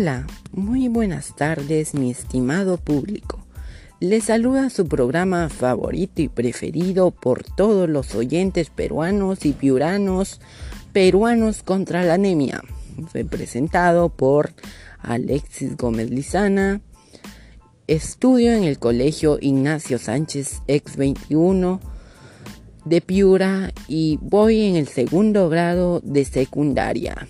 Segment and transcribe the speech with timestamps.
[0.00, 3.44] Hola, muy buenas tardes mi estimado público.
[3.98, 10.40] Les saluda su programa favorito y preferido por todos los oyentes peruanos y piuranos
[10.92, 12.62] peruanos contra la anemia,
[13.12, 14.52] representado por
[15.00, 16.80] Alexis Gómez Lizana.
[17.88, 21.80] Estudio en el Colegio Ignacio Sánchez X21
[22.84, 27.26] de Piura y voy en el segundo grado de secundaria.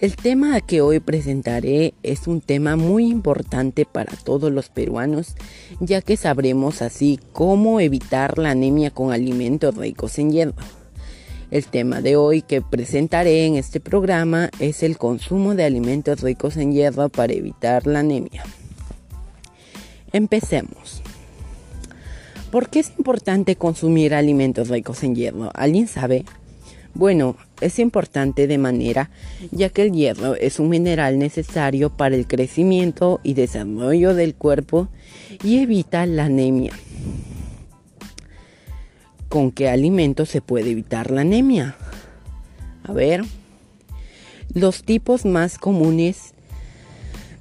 [0.00, 5.34] El tema que hoy presentaré es un tema muy importante para todos los peruanos,
[5.80, 10.54] ya que sabremos así cómo evitar la anemia con alimentos ricos en hierro.
[11.50, 16.56] El tema de hoy que presentaré en este programa es el consumo de alimentos ricos
[16.56, 18.44] en hierro para evitar la anemia.
[20.12, 21.02] Empecemos.
[22.52, 25.50] ¿Por qué es importante consumir alimentos ricos en hierro?
[25.54, 26.24] ¿Alguien sabe?
[26.94, 29.10] Bueno, es importante de manera
[29.50, 34.88] ya que el hierro es un mineral necesario para el crecimiento y desarrollo del cuerpo
[35.42, 36.72] y evita la anemia.
[39.28, 41.76] ¿Con qué alimentos se puede evitar la anemia?
[42.84, 43.24] A ver,
[44.54, 46.32] los tipos más comunes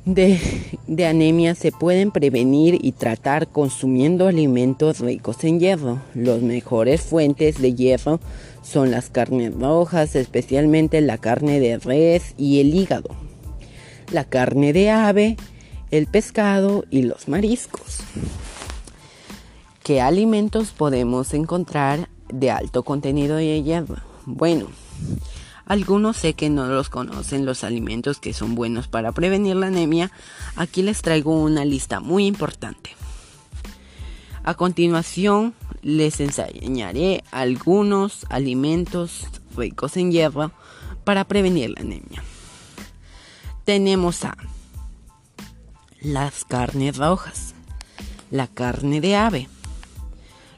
[0.08, 6.02] de, anemia se pueden prevenir y tratar consumiendo alimentos ricos en hierro.
[6.16, 8.20] Las mejores fuentes de hierro
[8.68, 13.10] son las carnes rojas, especialmente la carne de res y el hígado,
[14.12, 15.38] la carne de ave,
[15.90, 18.00] el pescado y los mariscos.
[19.84, 24.02] ¿Qué alimentos podemos encontrar de alto contenido de hierro?
[24.26, 24.68] Bueno,
[25.66, 30.12] algunos sé que no los conocen los alimentos que son buenos para prevenir la anemia.
[30.58, 32.90] Aquí les traigo una lista muy importante.
[34.44, 35.54] A continuación
[35.88, 39.26] les enseñaré algunos alimentos
[39.56, 40.52] ricos en hierro
[41.06, 42.22] para prevenir la anemia.
[43.64, 44.36] Tenemos a
[46.02, 47.56] las carnes rojas,
[48.32, 49.48] la carne de ave,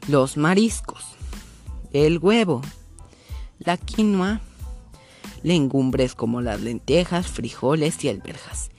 [0.08, 1.06] los mariscos,
[1.94, 2.64] el huevo,
[3.60, 4.42] la quinoa,
[5.44, 8.72] legumbres como las lentejas, frijoles y alberjas.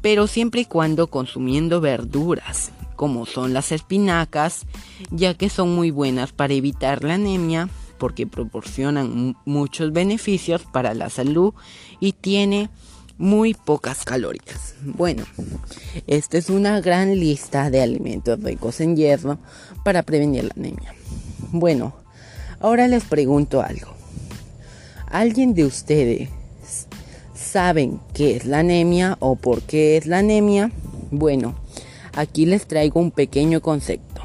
[0.00, 4.66] Pero siempre y cuando consumiendo verduras, como son las espinacas,
[5.10, 7.68] ya que son muy buenas para evitar la anemia,
[7.98, 11.54] porque proporcionan muchos beneficios para la salud
[12.00, 12.70] y tiene
[13.18, 14.74] muy pocas calorías.
[14.82, 15.24] Bueno,
[16.06, 19.38] esta es una gran lista de alimentos ricos en hierro
[19.84, 20.94] para prevenir la anemia.
[21.52, 21.94] Bueno,
[22.60, 23.94] ahora les pregunto algo.
[25.06, 26.28] ¿Alguien de ustedes
[27.34, 30.70] saben qué es la anemia o por qué es la anemia?
[31.10, 31.54] Bueno,
[32.16, 34.22] aquí les traigo un pequeño concepto.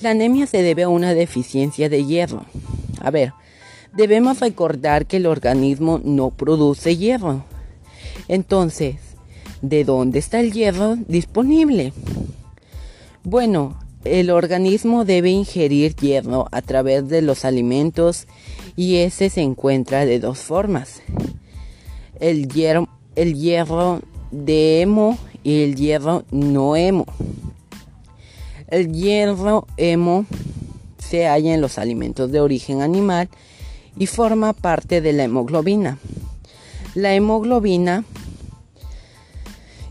[0.00, 2.44] La anemia se debe a una deficiencia de hierro.
[3.00, 3.32] A ver,
[3.94, 7.44] debemos recordar que el organismo no produce hierro.
[8.28, 8.96] Entonces,
[9.62, 11.92] ¿de dónde está el hierro disponible?
[13.22, 18.26] Bueno, el organismo debe ingerir hierro a través de los alimentos
[18.76, 21.00] y ese se encuentra de dos formas.
[22.20, 27.06] El hierro, el hierro de hemo y el hierro no hemo.
[28.66, 30.26] El hierro hemo
[30.98, 33.28] se halla en los alimentos de origen animal
[33.96, 35.98] y forma parte de la hemoglobina.
[36.94, 38.04] La hemoglobina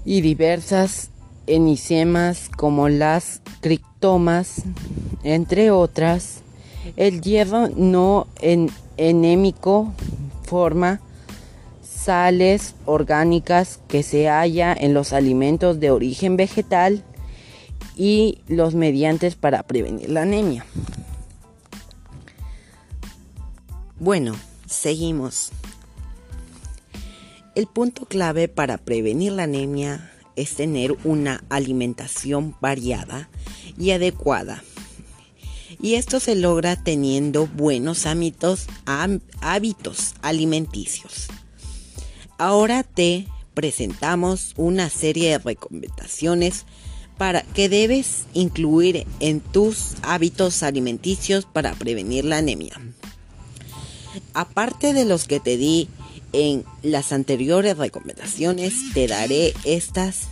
[0.04, 1.12] y diversas
[1.48, 4.64] enisemas como las criptomas,
[5.24, 6.42] entre otras,
[6.98, 8.28] el hierro no
[8.98, 9.94] enémico
[10.44, 11.00] forma
[12.04, 17.04] sales orgánicas que se halla en los alimentos de origen vegetal
[17.96, 20.66] y los mediantes para prevenir la anemia.
[24.00, 25.52] Bueno, seguimos.
[27.56, 33.30] El punto clave para prevenir la anemia es tener una alimentación variada
[33.78, 34.64] y adecuada.
[35.80, 38.68] Y esto se logra teniendo buenos hábitos,
[39.42, 41.28] hábitos alimenticios.
[42.38, 46.66] Ahora te presentamos una serie de recomendaciones
[47.18, 52.80] para que debes incluir en tus hábitos alimenticios para prevenir la anemia.
[54.34, 55.88] Aparte de los que te di
[56.34, 60.24] en las anteriores recomendaciones te daré estas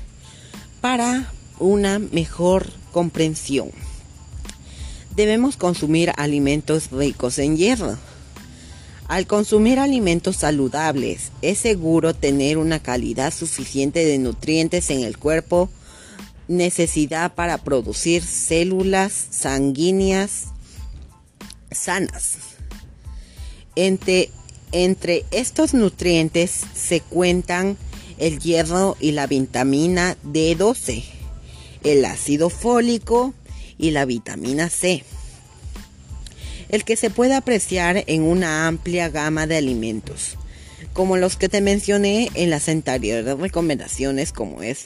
[0.81, 3.69] para una mejor comprensión.
[5.15, 7.97] Debemos consumir alimentos ricos en hierro.
[9.11, 15.69] Al consumir alimentos saludables, es seguro tener una calidad suficiente de nutrientes en el cuerpo,
[16.47, 20.45] necesidad para producir células sanguíneas
[21.71, 22.37] sanas.
[23.75, 24.29] Entre
[24.71, 27.75] Entre estos nutrientes se cuentan
[28.17, 31.03] el hierro y la vitamina D12,
[31.83, 33.33] el ácido fólico
[33.77, 35.03] y la vitamina C,
[36.71, 40.37] el que se puede apreciar en una amplia gama de alimentos,
[40.93, 44.85] como los que te mencioné en las anteriores recomendaciones, como es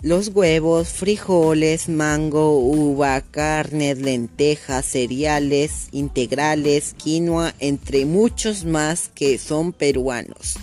[0.00, 9.72] los huevos, frijoles, mango, uva, carnes, lentejas, cereales, integrales, quinoa, entre muchos más que son
[9.72, 10.56] peruanos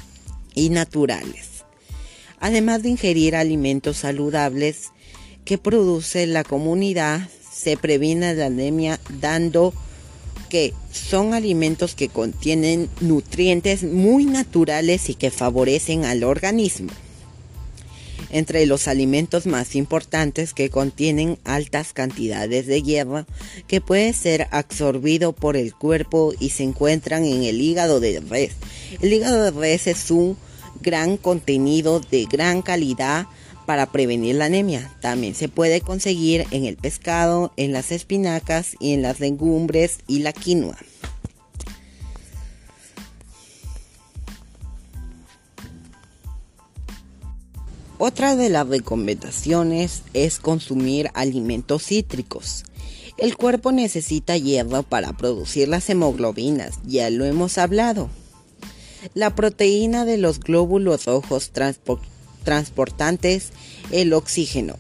[0.54, 1.64] y naturales.
[2.40, 4.90] Además de ingerir alimentos saludables
[5.46, 9.74] que produce la comunidad, se previene la anemia dando
[10.52, 16.92] que son alimentos que contienen nutrientes muy naturales y que favorecen al organismo
[18.32, 23.26] entre los alimentos más importantes que contienen altas cantidades de hierro
[23.68, 28.52] que puede ser absorbido por el cuerpo y se encuentran en el hígado de res.
[29.00, 30.36] El hígado de res es un
[30.82, 33.26] gran contenido de gran calidad
[33.72, 34.94] para prevenir la anemia.
[35.00, 40.20] También se puede conseguir en el pescado, en las espinacas y en las legumbres y
[40.20, 40.76] la quinoa.
[47.98, 52.66] Otra de las recomendaciones es consumir alimentos cítricos.
[53.18, 58.10] El cuerpo necesita hierro para producir las hemoglobinas, ya lo hemos hablado.
[59.14, 61.52] La proteína de los glóbulos rojos
[62.44, 63.50] transportantes
[63.92, 64.78] el oxígeno.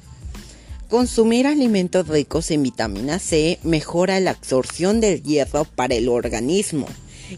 [0.89, 6.87] Consumir alimentos ricos en vitamina C mejora la absorción del hierro para el organismo,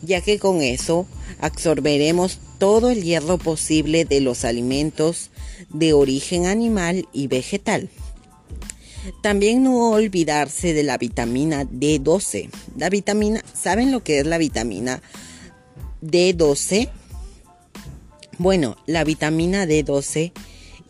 [0.02, 1.06] ya que con eso
[1.40, 5.30] absorberemos todo el hierro posible de los alimentos
[5.70, 7.90] de origen animal y vegetal.
[9.22, 12.50] También no olvidarse de la vitamina D12.
[12.78, 15.02] La vitamina, ¿saben lo que es la vitamina
[16.02, 16.90] D12?
[18.38, 20.32] Bueno, la vitamina D12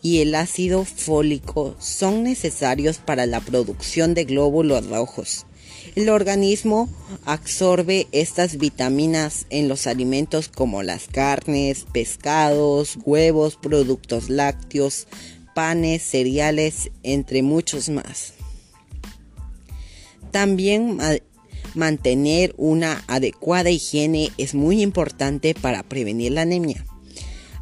[0.02, 5.46] y el ácido fólico son necesarios para la producción de glóbulos rojos
[5.94, 6.88] el organismo
[7.24, 15.06] absorbe estas vitaminas en los alimentos como las carnes, pescados, huevos, productos lácteos,
[15.54, 18.32] panes, cereales, entre muchos más.
[20.32, 20.98] También
[21.76, 26.84] mantener una adecuada higiene es muy importante para prevenir la anemia,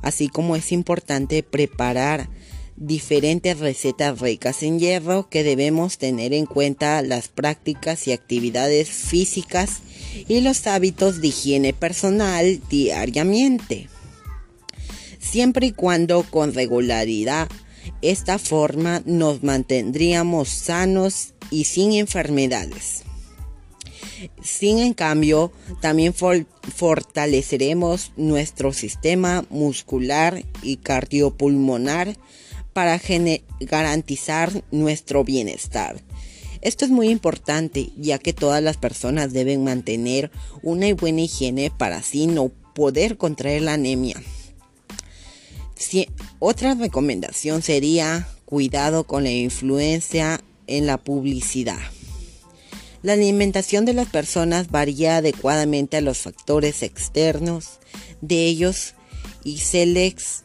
[0.02, 2.28] así como es importante preparar
[2.76, 9.80] diferentes recetas ricas en hierro que debemos tener en cuenta las prácticas y actividades físicas
[10.28, 13.88] y los hábitos de higiene personal diariamente.
[15.18, 17.48] Siempre y cuando con regularidad,
[18.00, 23.04] esta forma nos mantendríamos sanos y sin enfermedades.
[24.42, 32.16] Sin en cambio, también fortaleceremos nuestro sistema muscular y cardiopulmonar
[32.72, 33.00] para
[33.60, 36.02] garantizar nuestro bienestar.
[36.62, 40.30] Esto es muy importante ya que todas las personas deben mantener
[40.62, 44.22] una buena higiene para así no poder contraer la anemia.
[46.38, 51.80] otra recomendación sería cuidado con la influencia en la publicidad.
[53.02, 57.80] La alimentación de las personas varía adecuadamente a los factores externos
[58.20, 58.94] de ellos
[59.42, 60.44] y se les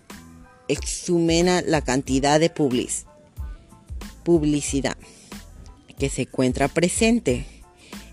[0.67, 2.49] exumena la cantidad de
[4.23, 4.97] publicidad
[5.99, 7.45] que se encuentra presente.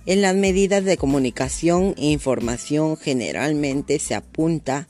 [0.04, 4.88] En las medidas de comunicación e información generalmente se apunta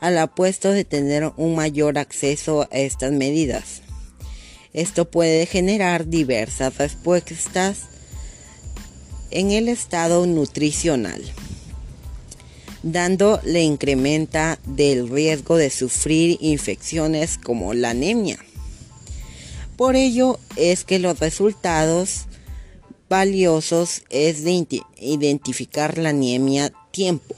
[0.00, 3.82] al apuesto de tener un mayor acceso a estas medidas.
[4.72, 7.84] Esto puede generar diversas respuestas
[9.30, 11.22] en el estado nutricional
[12.86, 18.38] dando le incrementa del riesgo de sufrir infecciones como la anemia.
[19.76, 22.26] Por ello es que los resultados
[23.08, 24.66] valiosos es de
[25.00, 27.34] identificar la anemia tiempo.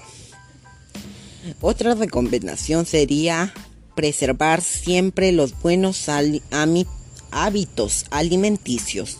[1.62, 3.54] Otra recomendación sería
[3.96, 6.10] preservar siempre los buenos
[7.30, 9.16] hábitos alimenticios.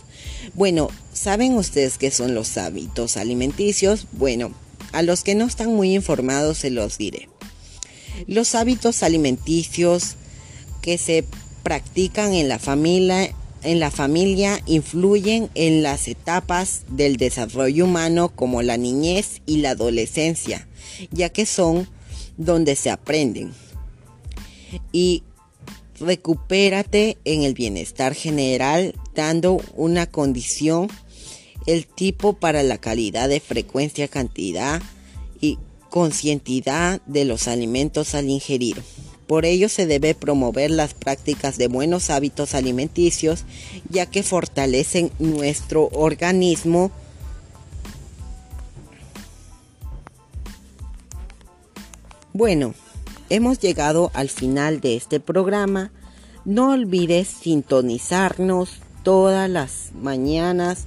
[0.53, 4.07] Bueno, ¿saben ustedes qué son los hábitos alimenticios?
[4.11, 4.53] Bueno,
[4.91, 7.29] a los que no están muy informados se los diré.
[8.27, 10.15] Los hábitos alimenticios
[10.81, 11.25] que se
[11.63, 18.61] practican en la familia, en la familia influyen en las etapas del desarrollo humano como
[18.61, 20.67] la niñez y la adolescencia,
[21.11, 21.87] ya que son
[22.37, 23.53] donde se aprenden.
[24.91, 25.23] Y
[25.99, 30.87] recupérate en el bienestar general dando una condición
[31.65, 34.81] el tipo para la calidad de frecuencia, cantidad
[35.39, 38.81] y concientidad de los alimentos al ingerir.
[39.27, 43.45] Por ello se debe promover las prácticas de buenos hábitos alimenticios,
[43.87, 46.89] ya que fortalecen nuestro organismo.
[52.33, 52.73] Bueno,
[53.29, 55.91] hemos llegado al final de este programa.
[56.45, 60.85] No olvides sintonizarnos todas las mañanas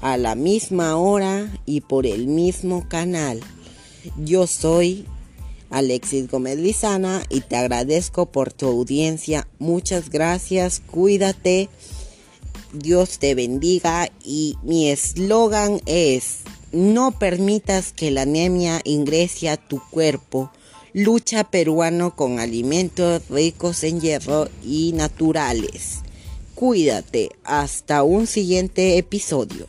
[0.00, 3.40] a la misma hora y por el mismo canal.
[4.16, 5.06] Yo soy
[5.70, 9.46] Alexis Gómez Lizana y te agradezco por tu audiencia.
[9.58, 11.68] Muchas gracias, cuídate,
[12.72, 16.40] Dios te bendiga y mi eslogan es,
[16.72, 20.52] no permitas que la anemia ingrese a tu cuerpo.
[20.92, 26.00] Lucha peruano con alimentos ricos en hierro y naturales.
[26.56, 29.66] Cuídate, hasta un siguiente episodio.